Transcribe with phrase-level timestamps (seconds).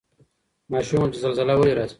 [0.71, 1.89] ماشوم وویل چي زلزله ولي راځي؟